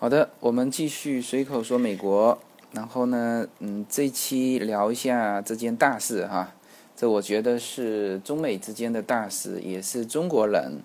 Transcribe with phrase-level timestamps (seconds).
[0.00, 2.38] 好的，我们继续随口说美国。
[2.70, 6.54] 然后呢，嗯，这期聊一下这件大事哈。
[6.94, 10.78] 这我觉得是中美之间的大事，也是中国人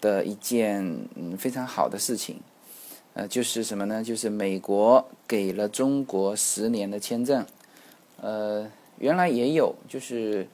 [0.00, 0.84] 的一件
[1.16, 2.36] 嗯非常好的事情。
[3.14, 4.04] 呃，就是什么呢？
[4.04, 7.44] 就是美国给了中国十年的签证。
[8.20, 10.46] 呃，原来也有，就是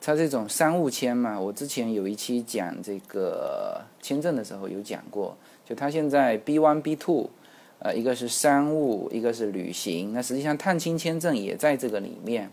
[0.00, 1.38] 他这种商务签嘛。
[1.38, 5.36] 我之前有一期讲这个签证的时候有讲过。
[5.66, 7.30] 就他现在 B one B two，
[7.78, 10.12] 呃，一个是商务，一个是旅行。
[10.12, 12.50] 那实际上探亲签证也在这个里面。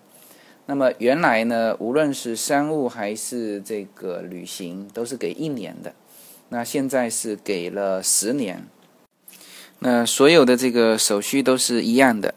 [0.68, 5.94] 那么原来呢，无论是商务还是这个旅行，都是给一年的。
[6.49, 8.66] 那现在是给了十年。
[9.80, 12.34] 那所有的这个手续都是一样的。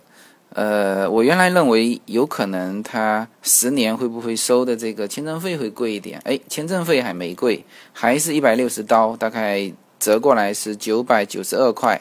[0.51, 6.21] 呃，我原来认为有可能他十年会不会收的这个签证费会贵一点？
[6.25, 9.73] 哎，签证费还没贵，还是一百六十刀，大概。
[9.99, 12.01] 折过来是九百九十二块，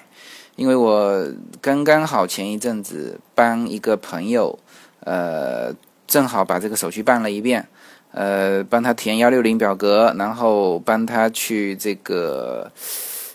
[0.55, 1.25] 因为我
[1.61, 4.57] 刚刚好前一阵子帮一个朋友，
[5.01, 5.73] 呃，
[6.07, 7.67] 正好把这个手续办了一遍，
[8.11, 12.71] 呃，帮他填幺六零表格，然后帮他去这个，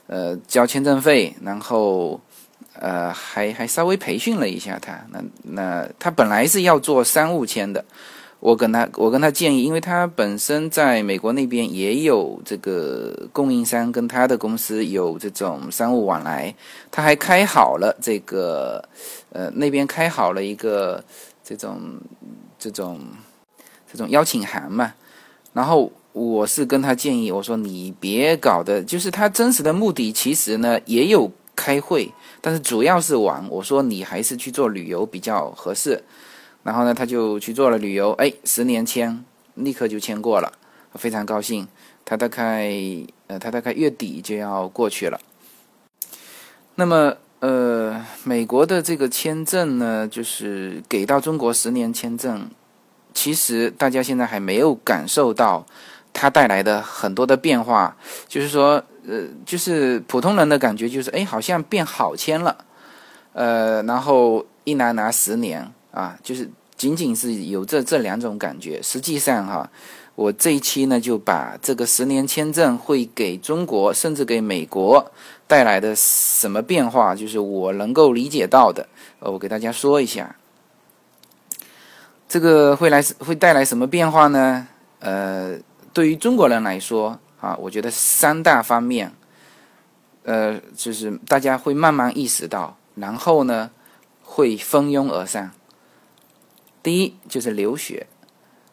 [0.06, 2.20] 呃，交签证费，然后，
[2.74, 5.00] 呃，还还稍微培训了一下他。
[5.10, 7.84] 那那他本来是要做商务签的。
[8.40, 16.54] 我跟他，我跟他建议，因为他本身在美国那边也有这个供应商，跟他的公司有这种商务往来，
[16.88, 18.88] 他还开好了这个，
[19.30, 21.02] 呃，那边开好了一个
[21.42, 21.80] 这种
[22.60, 23.00] 这种
[23.90, 24.94] 这种邀请函嘛。
[25.52, 32.08] 然后我是跟他建议，我说你别搞的，就是他真实的目的其实呢也有开会，
[32.40, 33.44] 但是主要是玩。
[33.50, 36.00] 我说你还是去做旅游比较合适。
[36.62, 40.52] 然后呢，他就去做了旅游，哎，十年签立刻就签过了，
[40.94, 41.66] 非常高兴。
[42.04, 42.70] 他大概
[43.26, 45.20] 呃，他大概月底就要过去了。
[46.76, 52.48] 那么呃，美国的这个签证呢，就是给到中国十年签证，
[53.12, 55.66] 其实大家现在还没有感受到
[56.12, 57.96] 它带来的很多的变化。
[58.26, 62.64] 就是说，呃，就是普通人的感觉就是，哎，好像变好签了，
[63.32, 66.48] 呃，然后一拿拿十年啊，就是。
[66.78, 69.68] 仅仅是有这这两种感觉，实际上哈，
[70.14, 75.10] 我这一期呢就把这个十年签证会给中国甚至给美国
[75.48, 78.86] 带来的什么变化，就是我能够理解到的，
[79.18, 80.36] 呃，我给大家说一下，
[82.28, 84.68] 这个会来会带来什么变化呢？
[85.00, 85.58] 呃，
[85.92, 89.12] 对于中国人来说啊，我觉得三大方面，
[90.22, 93.72] 呃，就是大家会慢慢意识到，然后呢
[94.22, 95.50] 会蜂拥而上。
[96.82, 98.06] 第一就是留学，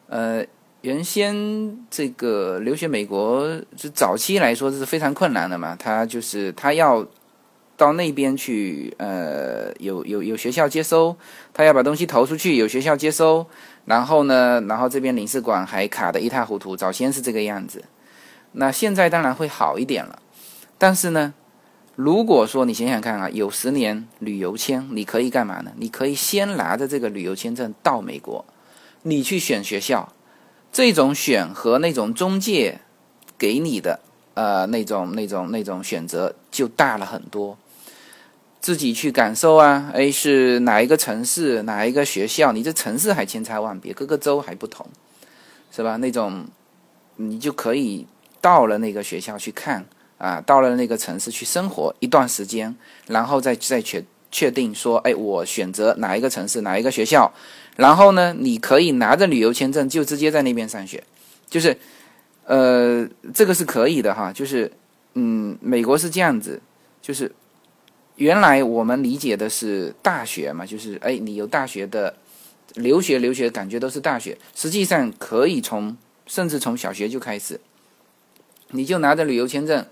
[0.07, 0.45] 呃，
[0.81, 5.75] 原先这个留学美国，就早期来说是非常困难的嘛。
[5.75, 7.05] 他就是他要
[7.75, 11.15] 到那边去，呃，有有有学校接收，
[11.53, 13.47] 他要把东西投出去，有学校接收，
[13.85, 16.77] 然后呢，然后这边领事馆还卡得一塌糊涂。
[16.77, 17.83] 早先是这个样子，
[18.53, 20.21] 那现在当然会好一点了，
[20.77, 21.33] 但是呢。
[21.95, 25.71] 如果说你想想看啊，有十年旅游签，你可以干嘛呢？
[25.77, 28.43] 你可以先拿着这个旅游签证到美国，
[29.03, 30.11] 你去选学校，
[30.73, 32.81] 这种选和那种中介
[33.37, 34.01] 给你的
[34.33, 37.57] 呃那种那种那种选择就大了很多。
[38.59, 42.51] 自己去感受啊，哎，是哪一个城市，哪一个学校？
[42.51, 44.85] 你这城市还千差万别，各个州还不同，
[45.71, 45.95] 是吧？
[45.97, 46.45] 那种
[47.15, 48.05] 你就可以
[48.41, 49.85] 到了那个学校去看。
[50.17, 52.73] 啊，到了那个城市去生活一段时间，
[53.07, 57.33] 然后再再确确定说，哎，我选择哪一个城市，哪一个学校，
[57.75, 61.03] 然后呢，你可以拿着旅游签证就直接在那边上学，
[61.49, 61.77] 就是，
[62.45, 64.71] 呃，这个是可以的哈，就是，
[65.15, 66.61] 嗯，美国是这样子，
[67.01, 67.29] 就是
[68.15, 72.15] 原来我们理解的是大学嘛，就是哎，你有大学的
[72.75, 77.59] 留学留学感觉都是大学，实际上可以从甚至从小学就开始，
[78.71, 79.85] 你就拿着旅游签证。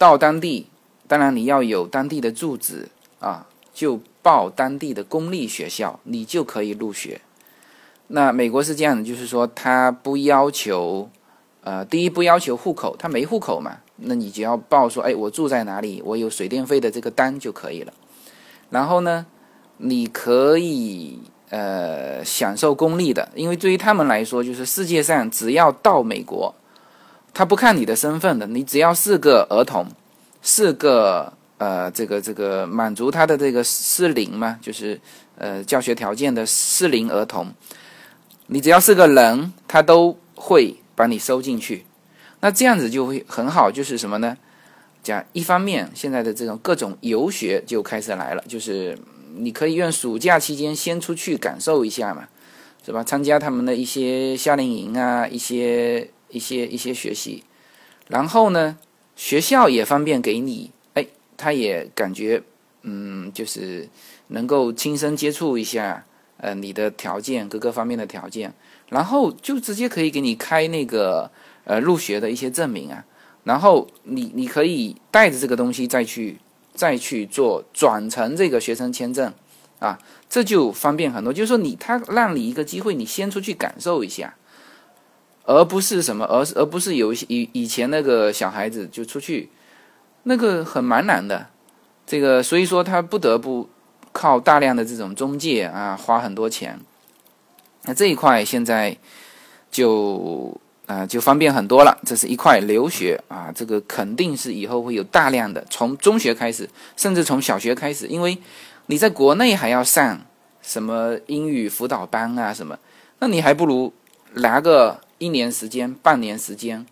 [0.00, 0.66] 到当地，
[1.06, 2.88] 当然你要有当地的住址
[3.18, 7.20] 啊，就报当地的公立学校，你就可以入学。
[8.06, 11.10] 那美国是这样的，就是说他不要求，
[11.60, 17.92] 呃，第一不要求户口，他没户口嘛，那你只要报说，哎，我住在哪里，我有水电费的这个单就可以了。
[18.70, 19.26] 然后呢，
[19.76, 21.18] 你可以
[21.50, 26.54] 呃享受公立的，因为对于他们来说，就是世界上只要到美国。
[27.32, 29.86] 他不看你的身份的，你只要是个儿童，
[30.42, 35.00] 是个呃，这个这个满足他的这个适龄嘛，就是
[35.36, 37.52] 呃教学条件的适龄儿童，
[38.46, 41.84] 你只要是个人，他都会把你收进去。
[42.40, 44.36] 那这样子就会很好，就是什么呢？
[45.02, 48.98] 讲一方面，现在的这种各种游学就开始来了，就是
[49.36, 52.28] 你可以用暑假期间先出去感受一下嘛，
[52.84, 53.04] 是吧？
[53.04, 57.44] 参加他们的一些夏令营啊，一些一些一些学习，
[58.08, 58.78] 然后呢，
[59.16, 61.06] 学校也方便给你，哎，
[61.36, 62.42] 他也感觉
[62.82, 63.88] 嗯，就是
[64.28, 66.04] 能够亲身接触一下，
[66.38, 68.54] 呃，你的条件各个方面的条件，
[68.88, 71.30] 然后就直接可以给你开那个
[71.64, 73.04] 呃入学的一些证明啊。
[73.44, 76.38] 然后你你可以带着这个东西再去
[76.74, 79.32] 再去做转成这个学生签证，
[79.78, 79.98] 啊，
[80.28, 81.32] 这就方便很多。
[81.32, 84.34] 就是说你他让你一个机会，你先出去感受一下，
[85.44, 89.48] 而不是什么，而是而不是有以以前那个小孩子就出去，
[90.24, 91.46] 那个很蛮难的，
[92.06, 93.68] 这个所以说他不得不
[94.12, 96.78] 靠大量的这种中介啊，花很多钱。
[97.84, 98.96] 那这一块现在
[99.70, 100.60] 就。
[100.86, 101.96] 啊，就方便很多了。
[102.04, 108.36] 这是一块留学啊，这个肯定是以后会有大量的，从中学开始，甚至从小学开始，因为
[108.86, 110.20] 你在国内还要上
[110.60, 112.76] 什么英语辅导班啊什么，
[113.20, 113.92] 那你还不如
[114.32, 116.84] 拿个一年时间、半年时间，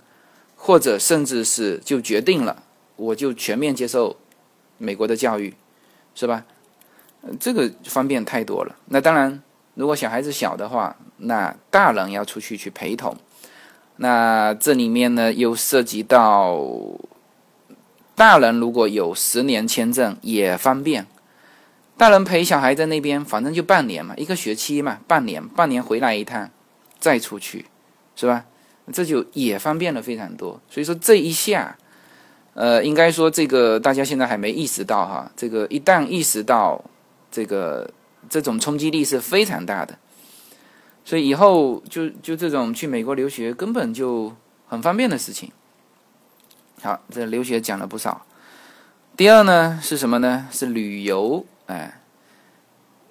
[0.54, 2.62] 或者甚至是就决定了，
[2.96, 4.16] 我就全面接受
[4.76, 5.54] 美国的教育，
[6.14, 6.44] 是吧？
[7.40, 8.76] 这个方便太多了。
[8.86, 9.42] 那当然，
[9.74, 13.16] 如果小孩子小的话，那大人要出去去陪同。
[13.96, 16.62] 那这里面呢，又涉及到
[18.14, 21.06] 大人如果有十年签证也方便，
[21.96, 26.50] 大人陪小孩在那边，反正就半年嘛，一个学期嘛，半年，半年回来一趟，
[27.00, 27.64] 再出去，
[28.18, 28.44] 是吧？
[28.92, 30.60] 这就也方便了非常多。
[30.68, 31.76] 所以说这一下，
[32.54, 36.82] 呃，应该说这个大家现在还没意识到哈，这个一旦意识到，
[37.30, 37.88] 这个
[38.28, 39.96] 这种冲击力是非常大的。
[41.04, 44.34] 所以以后就就这种去美国留学根本就
[44.66, 45.52] 很方便的事情。
[46.82, 48.26] 好，这留学讲了不少。
[49.16, 50.48] 第二呢是什么呢？
[50.50, 51.46] 是旅游。
[51.66, 52.00] 哎，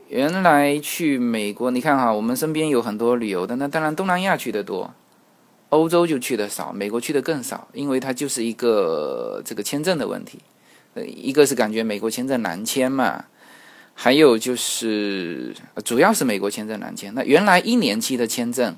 [0.10, 4.94] 原来去美国，你看哈，我们身边有很多旅游的，那当然东南亚去的多，
[5.70, 10.40] 欧洲就去的少，美国去的更少，因为它就是一个这个签证的问题。
[10.94, 13.26] 呃，一个是感觉美国签证难签嘛。
[14.00, 17.12] 还有就是，主要是美国签证难签。
[17.16, 18.76] 那原来一年期的签证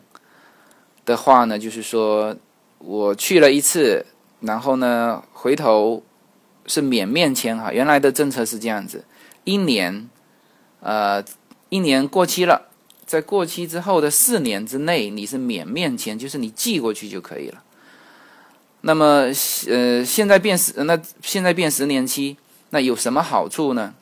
[1.04, 2.38] 的话呢，就是说
[2.78, 4.06] 我去了一次，
[4.40, 6.02] 然后呢回头
[6.66, 7.74] 是免面签哈。
[7.74, 9.04] 原来的政策是这样子，
[9.44, 10.10] 一年，
[10.82, 11.24] 呃，
[11.70, 12.70] 一年过期了，
[13.06, 17.64] 在过期之后的四年之内，你是免面签，就是你寄过去就可以了。
[18.82, 19.26] 那么，
[19.68, 22.38] 呃，现在变十，那现在变十年期，
[22.70, 23.94] 那有什么好处呢？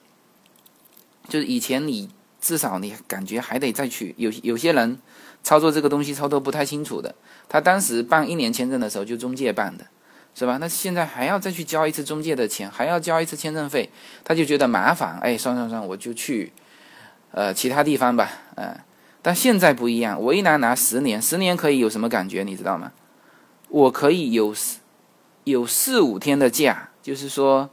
[1.27, 2.09] 就是以前你
[2.39, 5.00] 至少你感觉还得再去，有有些人
[5.44, 7.15] 操作这个东西操作不太清楚的，
[7.50, 9.88] 他当时办一年签证的时候就中介办的，
[10.35, 10.57] 是吧？
[10.57, 13.89] 那现在还要再去交一次中介的钱，还要交一次签证费，
[14.23, 16.53] 他就觉得麻烦，哎，算算算，我就去
[17.37, 18.75] 呃其他地方吧，嗯。
[19.21, 22.43] 但现在不一样，我一拿拿十年，十年可以有什么感觉？
[22.43, 22.91] 你知道吗？
[23.69, 24.55] 我可以有
[25.43, 27.69] 有四五天的假，就是说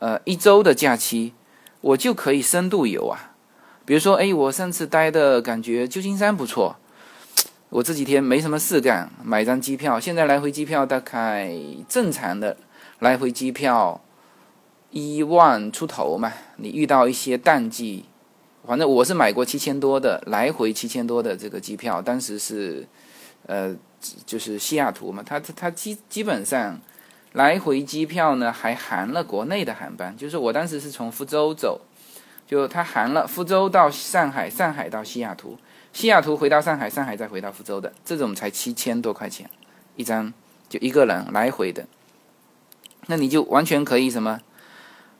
[0.00, 1.34] 呃一周的假期。
[1.80, 3.36] 我就可以深度游啊，
[3.84, 6.74] 比如说，哎，我上次待的感觉旧金山不错，
[7.68, 11.54] 我这几天没什么事干，买张机票，现在来回机票大概
[11.88, 12.56] 正常的
[12.98, 14.00] 来回机票
[14.90, 18.06] 一万出头嘛，你遇到一些淡季，
[18.66, 22.86] 反正我是买过七千多的来回七千多的这个机票，当时是
[23.46, 23.74] 呃
[24.26, 26.80] 就是西雅图嘛，它它它基基本上。
[27.32, 31.78] 来回机票呢，还含了国内的航班，就是我当时是从福州走，
[32.46, 35.58] 就它含了福州到上海，上海到西雅图，
[35.92, 39.48] 西雅图回到上海，上海再回到福州的，这种才七千多块钱
[39.94, 40.32] 一张，
[40.70, 41.86] 就一个人来回的，
[43.08, 44.40] 那你就完全可以什么，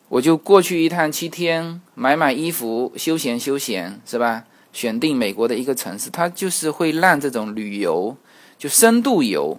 [0.08, 4.44] 我就过去一趟七天，买买衣服，休闲休闲，是吧？
[4.72, 8.16] 选定美国的一个城市，它就是会让这种旅游，
[8.56, 9.58] 就深度游，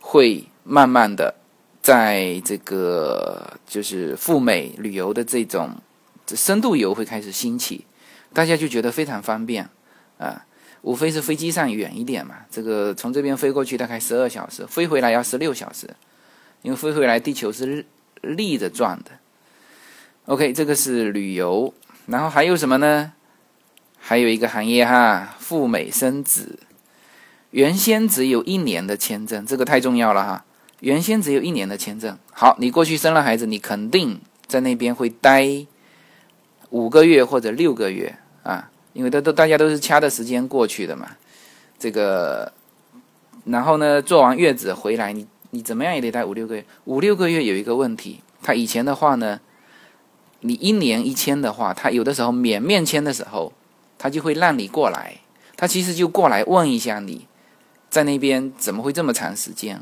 [0.00, 1.36] 会慢慢的。
[1.80, 5.70] 在这个就是赴美旅游的这种
[6.28, 7.84] 深度游会开始兴起，
[8.32, 9.68] 大家就觉得非常方便
[10.18, 10.46] 啊，
[10.82, 15.90] 无非是飞机上远一点嘛，这个从这边飞过去大概十二小时，飞回来要十六小时，
[16.62, 17.84] 因为飞回来地球是
[18.20, 19.10] 立着转的。
[20.26, 21.74] OK，这个是旅游，
[22.06, 23.12] 然后还有什么呢？
[23.98, 26.60] 还有一个行业哈，赴美生子，
[27.50, 30.44] 原先只有一年的签证，这个太重要了哈。
[30.80, 35.66] 原先只有一年的签证，好，你过去生了孩子，你肯定在那边会待
[36.70, 41.16] 五个月或者六个月啊，因为都都大家都是掐的时间过去的嘛。
[41.78, 42.52] 这个，
[43.44, 46.64] 然后呢，做完月子回来，你你怎么样也得待五六个月。
[46.84, 49.40] 五六个月有一个问题，他以前的话呢，
[50.42, 53.52] 你一年一签的话，他有的时候免面签的时候，
[53.98, 55.16] 他就会让你过来，
[55.56, 57.26] 他其实就过来问一下你，
[57.88, 59.80] 在那边怎么会这么长时间？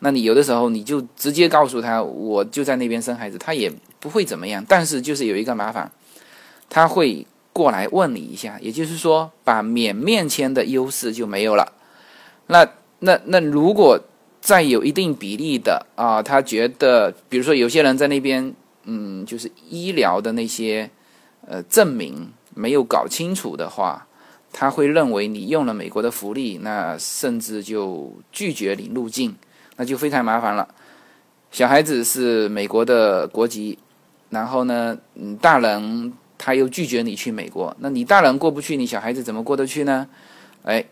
[0.00, 4.64] 那你有的时候你就直接告诉他，我就在那边生孩子，他也不会怎么样。
[4.66, 5.92] 但是就是有一个麻烦，
[6.68, 11.72] 他会过来问你一下，也就是说，把免面签的优势就没有了。
[12.46, 12.66] 那
[13.00, 14.00] 那那如果
[14.40, 20.90] 再有一定比例的啊，他觉得，比如说有些人在那边，嗯，就是医疗的那些
[21.46, 24.06] 呃证明没有搞清楚的话，
[24.52, 29.36] 他会认为你用了美国的福利，那甚至就拒绝你入境。
[29.76, 30.74] 那就非常麻烦了。
[31.50, 33.78] 小孩子是美国的国籍，
[34.28, 40.06] 然后呢，嗯，大人他又拒绝你去美国，那你大人过不去，你小孩子怎么过得去呢？
[40.64, 40.84] 哎，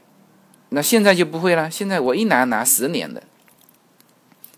[0.71, 1.71] 那现在就不会了。
[1.71, 3.23] 现在我一拿拿十年的，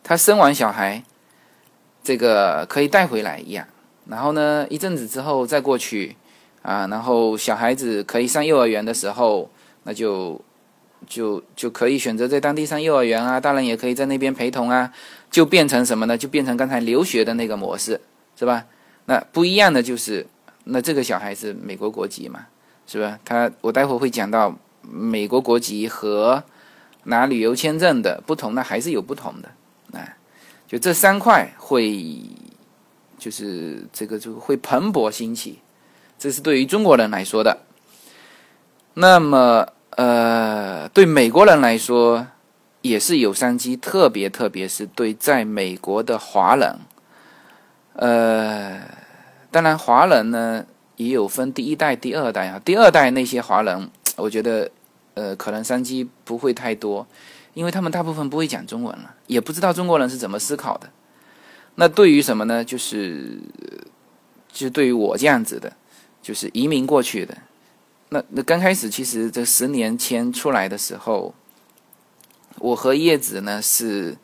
[0.04, 1.02] 他生完小孩，
[2.02, 3.66] 这个可以带回来一样，
[4.06, 6.16] 然后呢，一阵子之后再过去
[6.62, 9.50] 啊，然后小孩子可以上幼儿园的时候，
[9.84, 10.40] 那就。
[11.08, 14.92] 就就可以选择在当地上幼儿园啊，大人也可以在那边陪同啊，
[15.30, 16.16] 就变成什么呢？
[16.16, 17.98] 就变成刚才留学的那个模式，
[18.38, 18.66] 是吧？
[19.06, 20.26] 那不一样的就是，
[20.64, 22.46] 那这个小孩是美国国籍嘛，
[22.86, 23.18] 是吧？
[23.24, 26.44] 他我待会会讲到美国国籍和
[27.04, 29.48] 拿旅游签证的不同，那还是有不同的。
[30.70, 32.22] 就这三块会，
[33.18, 35.58] 就是这个就会蓬勃兴起，
[36.16, 37.58] 这是对于中国人来说的。
[38.94, 39.66] 那么。
[39.96, 42.28] 呃，对美国人来说
[42.80, 46.78] 也是有商机，特别特别是对在美国的华人。
[47.94, 48.80] 呃，
[49.50, 50.64] 当然华人呢
[50.96, 52.58] 也有分第一代、第二代啊。
[52.64, 54.70] 第二代那些华人，我觉得
[55.14, 57.06] 呃可能商机不会太多，
[57.54, 60.88] 因为他们大部分不会讲中文了，也不知道中国人是怎么思考的。
[61.76, 62.64] 那对于什么呢？
[62.64, 63.38] 就是
[64.52, 65.72] 就对于我这样子的，
[66.20, 67.36] 就是移民过去的。
[68.10, 71.32] 那那刚开始，其实这十年签出来的时候，
[72.58, 74.16] 我和叶子呢是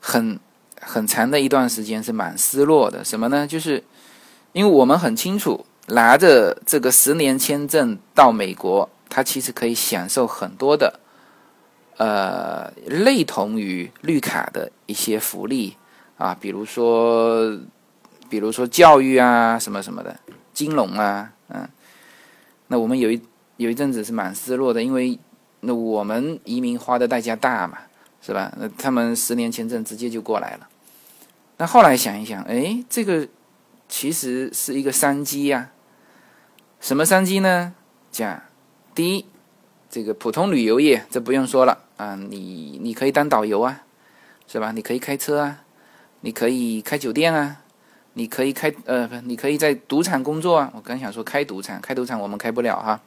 [0.00, 0.38] 很
[0.80, 3.04] 很长的一段时间是蛮失落的。
[3.04, 3.46] 什么呢？
[3.46, 3.82] 就是
[4.52, 10.98] 因为我们很清楚，拿着这个十年签证到美国，他其实可以享受很多的，
[12.00, 15.76] 呃，类同于绿卡的一些福利
[16.16, 17.58] 啊，比如说，
[18.30, 20.18] 比如说教育啊，什么什么的，
[20.54, 21.68] 金融啊，嗯。
[22.68, 23.20] 那我们有一
[23.58, 25.18] 有一阵子是蛮失落的，因为
[25.60, 27.76] 那我们移民花的代价大嘛，
[28.22, 28.50] 是吧？
[28.56, 30.66] 那他们十年签证直接就过来了。
[31.58, 33.28] 那后来想一想，哎，这个
[33.90, 35.68] 其实是一个商机呀。
[36.80, 37.74] 什么商机呢？
[38.10, 38.42] 讲
[38.94, 39.26] 第一，
[39.90, 43.82] 这个普通旅游业，这不用说了啊，你你可以当导游啊，
[44.46, 44.72] 是吧？
[44.72, 45.64] 你可以开车啊，
[46.20, 47.58] 你可以开酒店啊。
[48.14, 50.72] 你可以开呃不，你可以在赌场工作啊。
[50.74, 53.00] 我刚想说开赌场，开赌场我们开不了哈。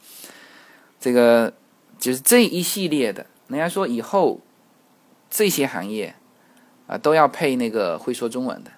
[0.98, 1.54] 这个
[2.00, 4.40] 就是这一系列的，人家说以后
[5.30, 6.16] 这些行业
[6.88, 8.72] 啊都要配那个会说中文的，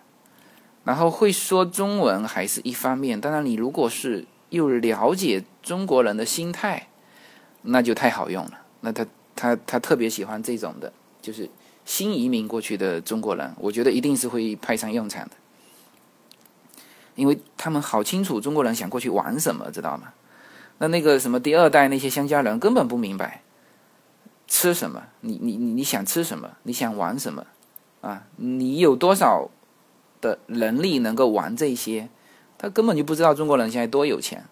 [0.84, 3.22] 然后会说中文还是一方面。
[3.22, 6.88] 当然，你如果是又了解中国人的心态，
[7.66, 8.52] 那就太好用了。
[8.82, 9.06] 那他
[9.36, 10.92] 他他特别喜欢这种的，
[11.22, 11.50] 就是
[11.84, 15.32] 新移民过去的中国人，我觉得一定是会派上用场的。
[17.16, 20.14] 因为他们好清楚中国人想过去玩什么，知道吗？
[20.80, 23.42] 那那个什么第二代那些乡下人根本不明白
[24.48, 27.46] 吃什么，你你你你想吃什么，你想玩什么
[28.02, 28.24] 啊？
[28.36, 29.50] 你有多少
[30.20, 32.10] 的能力能够玩这些？
[32.58, 34.46] 他根本就不知道中国人现在多有钱。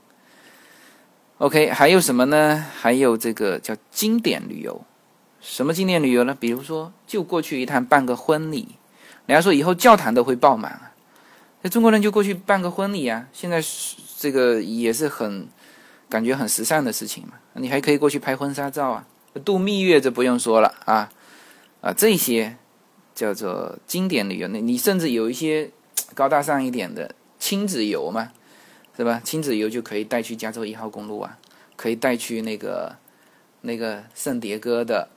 [1.39, 2.65] OK，还有什么呢？
[2.79, 4.81] 还有这个叫经典旅游，
[5.41, 6.37] 什么经典旅游呢？
[6.39, 8.75] 比如说就过去一趟办个婚礼，
[9.25, 10.93] 人家说以后教堂都会爆满啊。
[11.63, 13.27] 那中国人就过去办个婚礼啊！
[13.33, 13.61] 现在
[14.19, 15.47] 这个也是很
[16.09, 17.33] 感觉很时尚的事情嘛。
[17.53, 19.05] 你还可以过去拍婚纱照啊，
[19.43, 21.09] 度蜜月这不用说了啊
[21.81, 21.93] 啊！
[21.93, 22.57] 这些
[23.15, 24.47] 叫做经典旅游。
[24.49, 25.71] 那你甚至有一些
[26.13, 28.31] 高大上一点的亲子游嘛，
[28.95, 29.21] 是吧？
[29.23, 31.37] 亲子游就可以带去加州一号公路啊，
[31.75, 32.95] 可以带去那个
[33.61, 35.09] 那个圣迭戈的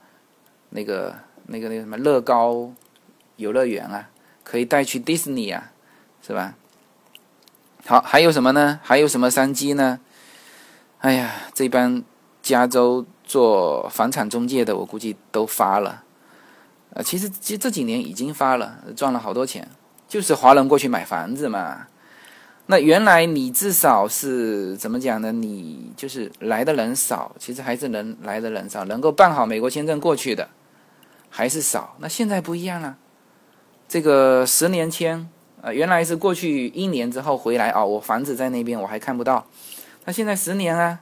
[0.69, 1.15] 那个
[1.47, 2.71] 那个那个什么乐高
[3.37, 4.09] 游乐园啊，
[4.43, 5.71] 可以带去迪士尼啊。
[6.19, 6.55] 是吧？
[7.85, 8.81] 好，还有什么呢？
[8.83, 10.01] 还有什么商机呢？
[10.97, 12.03] 哎呀，这帮
[12.41, 16.03] 加州做房产中介的，我估计都发了。
[16.89, 19.69] 呃，其实这这几年已经发了，赚了好多钱。
[20.05, 21.87] 就是华人过去买房子嘛。
[22.69, 25.31] 那原来你至少是怎么讲呢？
[25.31, 30.49] 你就是来的人少，其实还是能来的人少，能够办好美国签证过去的
[31.29, 31.95] 还是少。
[31.99, 32.97] 那现在不一样了。
[33.87, 35.29] 这个十年签，
[35.61, 39.47] 呃，原来是过去一年之后回来啊，我房子在那边我还看不到，
[40.03, 40.99] 那现在十年啊，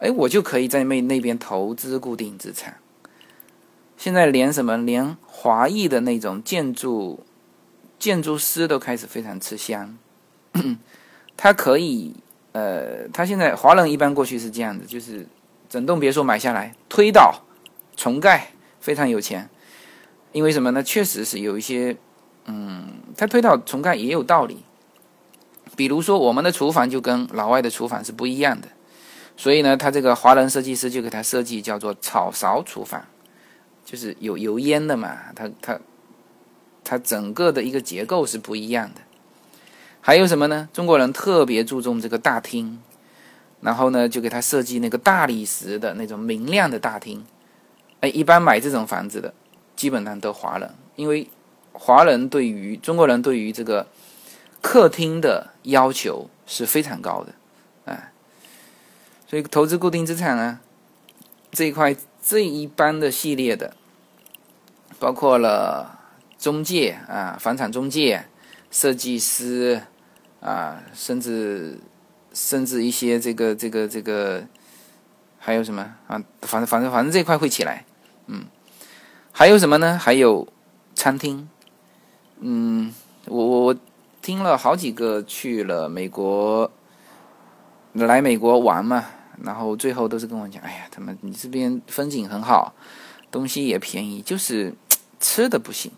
[0.00, 2.76] 哎，我就可以在那那边投资固定资产。
[3.96, 7.24] 现在连什么，连华裔的那种建筑
[7.98, 9.96] 建筑师都开始非常吃香，
[11.36, 12.14] 他可以，
[12.52, 15.26] 呃，他现在华人一般过去是这样的，就是
[15.68, 17.42] 整栋别墅买下来，推倒
[17.96, 19.48] 重盖，非常有钱。
[20.32, 20.82] 因为什么呢？
[20.82, 21.96] 确实是有一些，
[22.44, 24.64] 嗯，他推倒重盖也有道理。
[25.74, 28.68] 比如说，我们的厨房就跟老外的厨房是不一样的，
[29.36, 33.06] 所以呢，他这个华人设计师就给他设计叫做炒勺厨房，
[33.84, 35.16] 就是有油烟的嘛。
[35.34, 35.80] 他他
[36.84, 39.00] 他整个的一个结构是不一样的。
[40.00, 40.68] 还有什么呢？
[40.72, 42.80] 中国人特别注重这个大厅，
[43.60, 47.24] 然后呢，就给他设计那个大理石的那种明亮的大厅。
[48.00, 49.34] 哎，一般买这种房子的。
[49.76, 51.28] 基本上都华人，因为
[51.72, 53.86] 华人对于中国人对于这个
[54.60, 57.32] 客厅的要求是非常高的，
[57.84, 58.10] 哎，
[59.28, 60.58] 所以投资固定资产呢
[61.52, 63.72] 这一块这一般的系列的，
[64.98, 66.00] 包括了
[66.36, 68.26] 中介啊、房产中介、
[68.70, 69.82] 设计师
[70.40, 71.78] 啊，甚至
[72.32, 74.44] 甚至一些这个这个这个
[75.38, 76.22] 还有什么啊？
[76.42, 77.84] 反正反正反正这块会起来，
[78.26, 78.44] 嗯。
[79.30, 79.96] 还有什么呢？
[79.96, 80.48] 还有
[80.96, 81.48] 餐厅，
[82.40, 82.92] 嗯，
[83.26, 83.76] 我我我
[84.20, 86.68] 听了好几个去了美国，
[87.92, 89.04] 来美国玩嘛，
[89.44, 92.74] 然后最后都是跟我讲，哎呀，他们你这边风景很好，
[93.30, 94.74] 东西也便宜，就是
[95.20, 95.92] 吃的不行。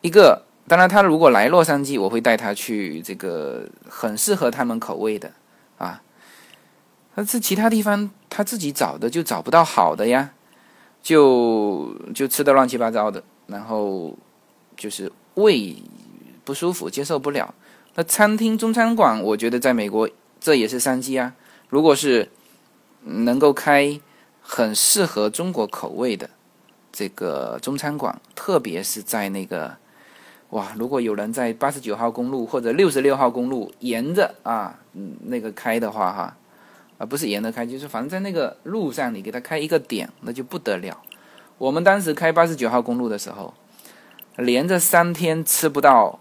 [0.00, 5.32] 一个，当然他如果来洛杉矶，我会带他去这个很适合他们口味的
[5.78, 6.02] 啊，
[7.14, 10.32] 但是其他地方他自己找的就找不到好的呀。
[11.02, 14.18] 就就吃的乱七八糟的，然后
[14.76, 15.76] 就是胃
[16.42, 17.54] 不舒服，接受不了。
[17.94, 21.32] 那餐厅、中餐馆，我觉得在美国这也是商机啊。
[21.68, 22.28] 如果是
[23.04, 24.00] 能够开
[24.42, 26.28] 很适合中国口味的
[26.90, 29.76] 这个中餐馆，特别是在那个
[30.50, 36.36] 哇，如果有人在八十九号公路或者六十六号公路沿着啊，嗯，那个开的话哈。
[36.98, 40.96] 啊，不是沿着开，就是反正在那个路上，你给他开一个点，那就不得了。
[41.58, 43.52] 我们当时开八十九号公路的时候，
[44.36, 46.18] 连着三天吃不到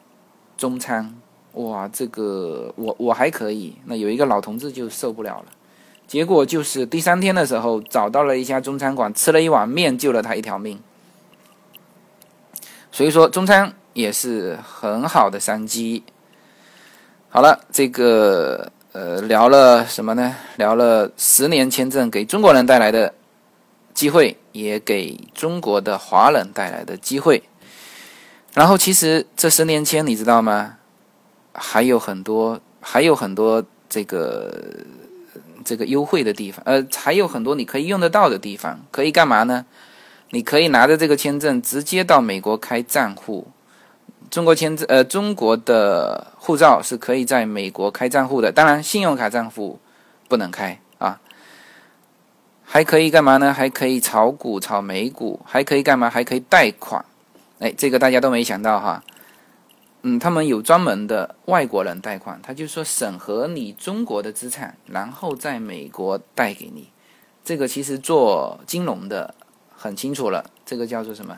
[0.58, 1.16] 中餐，
[1.54, 5.46] 哇，这个我我还可以，那有一个老同志就受不了了。
[6.08, 10.78] 结果就是第三天的时候，找到了一家中餐馆，吃了一碗面，救了他一条命。
[12.92, 16.04] 所以说，中餐也是很好的商机。
[17.30, 18.72] 好了，这个。
[18.98, 20.34] 呃，聊了什么呢？
[20.56, 23.14] 聊了十年签证给中国人带来的
[23.94, 27.44] 机会，也给中国的华人带来的机会。
[28.54, 30.78] 然后，其实这十年签你知道吗？
[31.54, 34.64] 还有很多，还有很多这个
[35.66, 38.80] 这个优惠的地方，呃，还有很多你可以用得到的地方。
[38.92, 39.66] 可以干嘛呢？
[40.30, 43.50] 你可以拿着这个签证直接到美国开账户。
[44.30, 49.80] 中国签证，呃，中国的护照是可以在美国开账户的，当然信用卡账户
[50.28, 51.20] 不能开啊。
[52.64, 53.54] 还可以干嘛呢？
[53.54, 56.10] 还可以炒股、炒美股，还可以干嘛？
[56.10, 57.06] 还可以贷款。
[57.60, 59.04] 哎，这个大家都没想到哈。
[60.02, 66.90] 嗯，他们有专门的外国人贷款，他就说审核你中国的资产，然后在美国贷给你。
[67.44, 69.36] 这个其实做金融的
[69.76, 71.38] 很清楚了，这个叫做什么？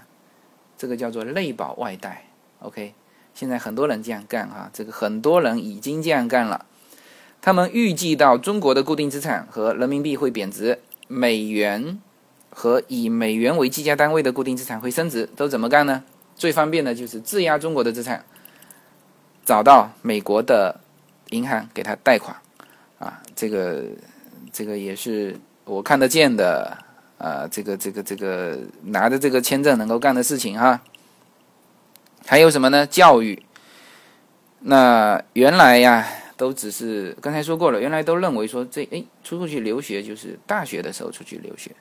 [0.77, 2.26] 这个叫做内保外贷。
[2.59, 2.93] OK，
[3.33, 6.65] 现在很多人这样干哈，这个很多人已经这样干了。
[7.39, 11.99] 他们预计到中国的固定资产和人民币会贬值，美元
[12.49, 16.03] 和以美元为计价单位的固定资产会升值，都怎么干呢？
[16.35, 18.25] 最方便的就是质押中国的资产，
[19.45, 20.79] 找到美国的
[21.29, 22.35] 银行给他贷款
[22.97, 23.83] 啊，这个
[24.51, 26.75] 这个也是我看得见的
[27.19, 30.81] 啊，这个这个这个拿着这个签证能够干的事情哈。
[32.27, 32.85] 还有什么呢？
[32.85, 33.41] 教育。
[34.59, 37.79] 那原来呀，都只是刚才说过了。
[37.79, 41.71] 原来都认为说，这哎，出出去留学就是大学的时候出去留学。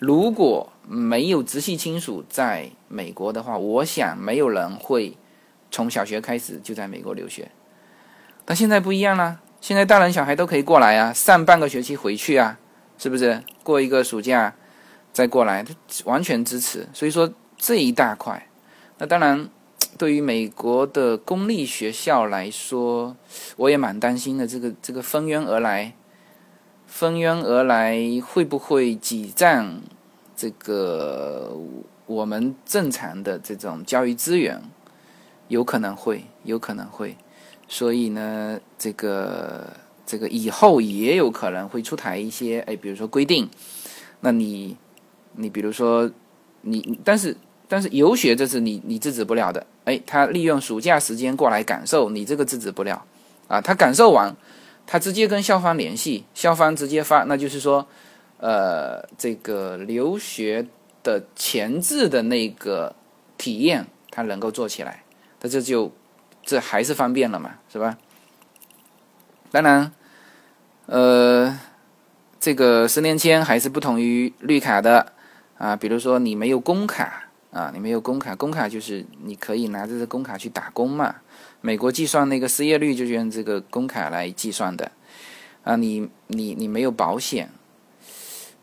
[0.00, 5.16] 如果没有直系亲属在美国的话，我想没有人会
[5.70, 7.50] 从小学开始就在美国留学。
[8.44, 12.58] 但现在不一样了，现在大人小孩都可以过来啊，上半个学期回去啊，
[12.98, 13.42] 是不是？
[13.62, 14.54] 过一个暑假
[15.12, 15.72] 再过来，他
[16.04, 16.86] 完全支持。
[16.92, 18.48] 所以说这一大块，
[18.98, 19.48] 那当然。
[19.96, 23.16] 对于美国的公立学校来说，
[23.56, 24.46] 我也蛮担心的。
[24.46, 25.94] 这个这个蜂拥而来，
[26.86, 29.80] 蜂拥而来会不会挤占
[30.36, 31.56] 这个
[32.06, 34.62] 我们正常的这种教育资源？
[35.48, 37.16] 有可能会，有可能会。
[37.68, 39.72] 所以呢，这个
[40.04, 43.48] 这个以后也有可能会出台一些，哎，比如说规定，
[44.20, 44.76] 那你
[45.36, 46.10] 你比如说
[46.62, 47.36] 你，但是
[47.74, 53.04] 但是游学这是你你制止不了的，哎，他利用暑假时间过来感受，你这个制止不了
[53.48, 53.60] 啊。
[53.60, 54.32] 他感受完，
[54.86, 57.84] 他直接跟校方联系，校方直接发，那就是说，
[58.38, 60.68] 呃，这个留学
[61.02, 62.94] 的前置的那个
[63.36, 65.02] 体验，他能够做起来，
[65.40, 65.90] 那这就。
[66.46, 67.96] 这还是方便了嘛，是吧？
[69.50, 69.90] 当然，
[70.84, 71.58] 呃，
[72.38, 75.14] 这个十年签还是不同于绿卡的
[75.56, 75.74] 啊。
[75.74, 77.23] 比如说你没有工卡
[77.54, 81.14] 啊，你没有工卡，工卡就是你可以拿着这工卡去打工嘛。
[81.60, 84.90] 美国计算那个失业率就是用这个工卡来计算的
[85.62, 85.76] 啊。
[85.76, 87.48] 你你你没有保险，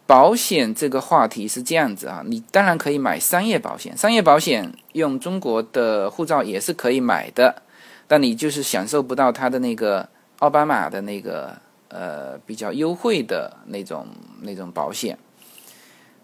[0.05, 2.21] 保险这个话题是这样子啊。
[2.25, 7.63] 你当然可以买商业保险，商业保险用中国的护照也是可以买的。
[8.07, 14.05] 但你就是享受不到他的那个奥巴马的那个呃比较优惠的那种
[14.41, 15.17] 那种保险，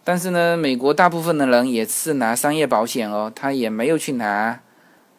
[0.08, 4.58] 但是呢，美国大部分的人也是拿商业保险哦，他也没有去拿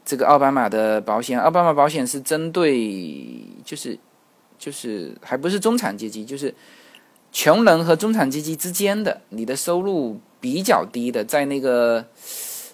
[0.02, 1.38] 这个奥巴马的保险。
[1.38, 3.98] 奥巴马保险是针对就是
[4.58, 6.54] 就是还不是中产阶级，就是
[7.30, 12.06] 穷人和中产阶级之间的，你的收入比较低的，在那个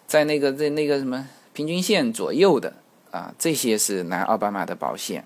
[0.07, 2.75] 在那个在那个什么平均线左右的。
[3.11, 5.25] 啊，这些是拿奥巴马的保险，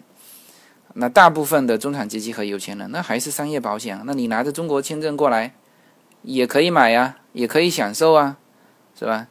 [0.94, 4.00] 那大部分的中产阶级和有钱人，那还是商业保险。
[4.06, 5.52] 那你拿着中国签证过来，
[6.22, 8.36] 也可以买呀，也可以享受啊，
[8.98, 9.28] 是吧？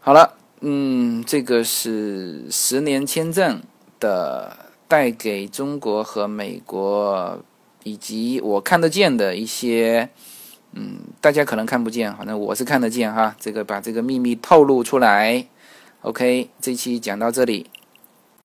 [0.00, 3.62] 好了，嗯，这个是十年签证
[3.98, 7.42] 的带给中国和美国
[7.82, 10.10] 以及我看得见的一些，
[10.72, 13.36] 嗯，大家可能看不见，反正我是看得见哈。
[13.38, 15.46] 这个把这个秘密透露出来。
[16.02, 17.70] OK，这期讲到这里。